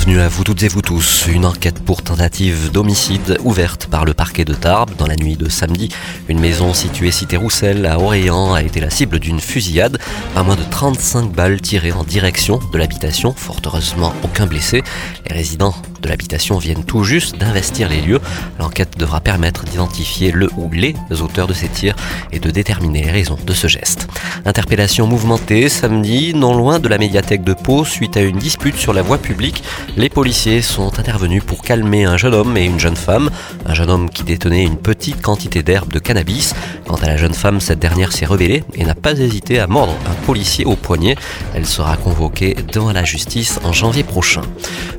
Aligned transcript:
Bienvenue 0.00 0.24
à 0.24 0.28
vous 0.28 0.44
toutes 0.44 0.62
et 0.62 0.68
vous 0.68 0.80
tous. 0.80 1.26
Une 1.26 1.44
enquête 1.44 1.84
pour 1.84 2.00
tentative 2.00 2.70
d'homicide 2.72 3.36
ouverte 3.44 3.84
par 3.84 4.06
le 4.06 4.14
parquet 4.14 4.46
de 4.46 4.54
Tarbes 4.54 4.92
dans 4.96 5.06
la 5.06 5.14
nuit 5.14 5.36
de 5.36 5.50
samedi. 5.50 5.90
Une 6.30 6.40
maison 6.40 6.72
située 6.72 7.10
cité 7.10 7.36
Roussel 7.36 7.84
à 7.84 7.98
Orléans 7.98 8.54
a 8.54 8.62
été 8.62 8.80
la 8.80 8.88
cible 8.88 9.18
d'une 9.18 9.40
fusillade. 9.40 9.98
À 10.34 10.42
moins 10.42 10.56
de 10.56 10.62
35 10.62 11.30
balles 11.32 11.60
tirées 11.60 11.92
en 11.92 12.02
direction 12.02 12.60
de 12.72 12.78
l'habitation. 12.78 13.34
Fort 13.36 13.60
heureusement, 13.66 14.14
aucun 14.22 14.46
blessé. 14.46 14.82
Les 15.28 15.34
résidents 15.34 15.74
de 16.00 16.08
l'habitation 16.08 16.56
viennent 16.56 16.84
tout 16.84 17.04
juste 17.04 17.36
d'investir 17.36 17.90
les 17.90 18.00
lieux. 18.00 18.20
L'enquête 18.58 18.96
devra 18.96 19.20
permettre 19.20 19.64
d'identifier 19.64 20.32
le 20.32 20.48
ou 20.56 20.70
les 20.72 20.94
auteurs 21.20 21.46
de 21.46 21.52
ces 21.52 21.68
tirs 21.68 21.94
et 22.32 22.38
de 22.38 22.50
déterminer 22.50 23.04
les 23.04 23.10
raisons 23.10 23.38
de 23.46 23.52
ce 23.52 23.66
geste. 23.66 24.08
Interpellation 24.46 25.06
mouvementée 25.06 25.68
samedi, 25.68 26.32
non 26.32 26.56
loin 26.56 26.78
de 26.78 26.88
la 26.88 26.96
médiathèque 26.96 27.44
de 27.44 27.52
Pau, 27.52 27.84
suite 27.84 28.16
à 28.16 28.22
une 28.22 28.38
dispute 28.38 28.76
sur 28.76 28.94
la 28.94 29.02
voie 29.02 29.18
publique. 29.18 29.62
Les 29.96 30.08
policiers 30.08 30.62
sont 30.62 31.00
intervenus 31.00 31.42
pour 31.44 31.62
calmer 31.62 32.04
un 32.04 32.16
jeune 32.16 32.34
homme 32.34 32.56
et 32.56 32.64
une 32.64 32.78
jeune 32.78 32.96
femme. 32.96 33.28
Un 33.66 33.74
jeune 33.74 33.90
homme 33.90 34.08
qui 34.08 34.22
détenait 34.22 34.64
une 34.64 34.76
petite 34.76 35.20
quantité 35.20 35.62
d'herbe 35.64 35.92
de 35.92 35.98
cannabis. 35.98 36.54
Quant 36.86 36.94
à 36.96 37.06
la 37.06 37.16
jeune 37.16 37.34
femme, 37.34 37.60
cette 37.60 37.80
dernière 37.80 38.12
s'est 38.12 38.24
rebellée 38.24 38.62
et 38.74 38.84
n'a 38.84 38.94
pas 38.94 39.18
hésité 39.18 39.58
à 39.58 39.66
mordre 39.66 39.94
un 40.08 40.14
policier 40.26 40.64
au 40.64 40.76
poignet. 40.76 41.16
Elle 41.54 41.66
sera 41.66 41.96
convoquée 41.96 42.56
devant 42.72 42.92
la 42.92 43.04
justice 43.04 43.58
en 43.64 43.72
janvier 43.72 44.04
prochain. 44.04 44.42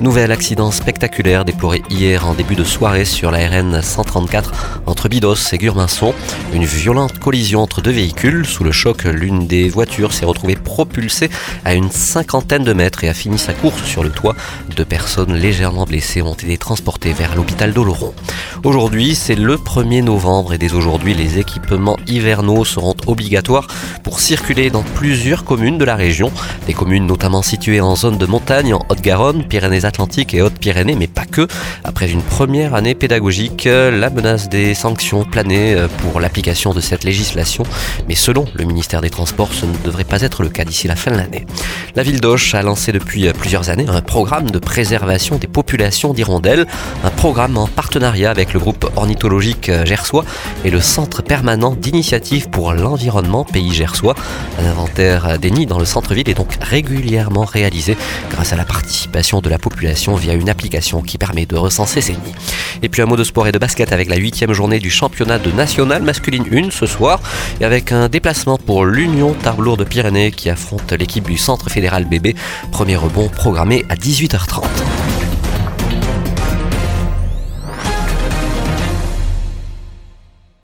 Nouvel 0.00 0.32
accident 0.32 0.70
spectaculaire 0.70 1.44
déploré 1.44 1.82
hier 1.90 2.26
en 2.26 2.34
début 2.34 2.54
de 2.54 2.64
soirée 2.64 3.04
sur 3.04 3.30
la 3.30 3.46
RN 3.46 3.82
134 3.82 4.80
entre 4.86 5.08
Bidos 5.08 5.52
et 5.52 5.58
Gurminson. 5.58 6.14
Une 6.54 6.64
violente 6.64 7.18
collision 7.18 7.60
entre 7.60 7.82
deux 7.82 7.90
véhicules. 7.90 8.46
Sous 8.46 8.64
le 8.64 8.72
choc, 8.72 9.04
l'une 9.04 9.46
des 9.46 9.68
voitures 9.68 10.12
s'est 10.12 10.24
retrouvée 10.24 10.56
propulsée 10.56 11.28
à 11.64 11.74
une 11.74 11.90
cinquantaine 11.90 12.64
de 12.64 12.72
mètres 12.72 13.04
et 13.04 13.08
a 13.08 13.14
fini 13.14 13.38
sa 13.38 13.52
course 13.52 13.84
sur 13.84 14.02
le 14.02 14.10
toit. 14.10 14.34
Deux 14.78 14.84
personnes 14.84 15.34
légèrement 15.34 15.86
blessées 15.86 16.22
ont 16.22 16.34
été 16.34 16.56
transportées 16.56 17.12
vers 17.12 17.34
l'hôpital 17.34 17.72
d'Oloron. 17.72 18.14
Aujourd'hui, 18.62 19.16
c'est 19.16 19.34
le 19.34 19.56
1er 19.56 20.04
novembre 20.04 20.52
et 20.52 20.58
dès 20.58 20.72
aujourd'hui, 20.72 21.14
les 21.14 21.40
équipements 21.40 21.96
hivernaux 22.06 22.64
seront 22.64 22.94
obligatoires 23.08 23.66
pour 24.04 24.20
circuler 24.20 24.70
dans 24.70 24.84
plusieurs 24.84 25.44
communes 25.44 25.78
de 25.78 25.84
la 25.84 25.96
région. 25.96 26.30
Des 26.68 26.74
communes 26.74 27.06
notamment 27.06 27.42
situées 27.42 27.80
en 27.80 27.96
zone 27.96 28.18
de 28.18 28.26
montagne, 28.26 28.72
en 28.72 28.86
Haute-Garonne, 28.88 29.42
Pyrénées-Atlantiques 29.48 30.32
et 30.34 30.42
Haute-Pyrénées, 30.42 30.94
mais 30.94 31.08
pas 31.08 31.24
que. 31.24 31.48
Après 31.82 32.08
une 32.08 32.22
première 32.22 32.76
année 32.76 32.94
pédagogique, 32.94 33.64
la 33.64 34.10
menace 34.10 34.48
des 34.48 34.74
sanctions 34.74 35.24
planait 35.24 35.76
pour 36.02 36.20
l'application 36.20 36.72
de 36.72 36.80
cette 36.80 37.02
législation, 37.02 37.64
mais 38.08 38.14
selon 38.14 38.46
le 38.54 38.64
ministère 38.64 39.00
des 39.00 39.10
Transports, 39.10 39.52
ce 39.52 39.66
ne 39.66 39.76
devrait 39.84 40.04
pas 40.04 40.22
être 40.22 40.44
le 40.44 40.50
cas 40.50 40.64
d'ici 40.64 40.86
la 40.86 40.94
fin 40.94 41.10
de 41.10 41.16
l'année. 41.16 41.46
La 41.96 42.04
ville 42.04 42.20
d'Auch 42.20 42.54
a 42.54 42.62
lancé 42.62 42.92
depuis 42.92 43.28
plusieurs 43.32 43.70
années 43.70 43.86
un 43.88 44.02
programme 44.02 44.52
de 44.52 44.58
préservation 44.68 45.36
des 45.36 45.46
populations 45.46 46.12
d'hirondelles, 46.12 46.66
un 47.02 47.08
programme 47.08 47.56
en 47.56 47.66
partenariat 47.66 48.30
avec 48.30 48.52
le 48.52 48.60
groupe 48.60 48.90
ornithologique 48.96 49.70
gersois 49.86 50.26
et 50.62 50.70
le 50.70 50.80
centre 50.80 51.22
permanent 51.22 51.74
d'initiative 51.74 52.50
pour 52.50 52.74
l'environnement 52.74 53.44
pays 53.44 53.72
gersois. 53.72 54.14
Un 54.60 54.66
inventaire 54.66 55.38
des 55.38 55.50
nids 55.50 55.64
dans 55.64 55.78
le 55.78 55.86
centre-ville 55.86 56.28
est 56.28 56.34
donc 56.34 56.58
régulièrement 56.60 57.46
réalisé 57.46 57.96
grâce 58.30 58.52
à 58.52 58.56
la 58.56 58.66
participation 58.66 59.40
de 59.40 59.48
la 59.48 59.58
population 59.58 60.16
via 60.16 60.34
une 60.34 60.50
application 60.50 61.00
qui 61.00 61.16
permet 61.16 61.46
de 61.46 61.56
recenser 61.56 62.02
ces 62.02 62.12
nids. 62.12 62.34
Et 62.82 62.90
puis 62.90 63.00
un 63.00 63.06
mot 63.06 63.16
de 63.16 63.24
sport 63.24 63.46
et 63.48 63.52
de 63.52 63.58
basket 63.58 63.92
avec 63.92 64.10
la 64.10 64.16
huitième 64.16 64.52
journée 64.52 64.80
du 64.80 64.90
championnat 64.90 65.38
de 65.38 65.50
national 65.50 66.02
masculine 66.02 66.44
1 66.52 66.70
ce 66.70 66.84
soir 66.84 67.20
et 67.60 67.64
avec 67.64 67.90
un 67.90 68.10
déplacement 68.10 68.58
pour 68.58 68.84
l'Union 68.84 69.32
Tarbes 69.32 69.78
de 69.78 69.84
Pyrénées 69.84 70.30
qui 70.30 70.50
affronte 70.50 70.92
l'équipe 70.92 71.26
du 71.26 71.36
centre 71.36 71.68
fédéral 71.68 72.04
bébé. 72.04 72.34
Premier 72.70 72.96
rebond 72.96 73.28
programmé 73.28 73.84
à 73.88 73.96
18h30. 73.96 74.57
Scott. 74.60 74.97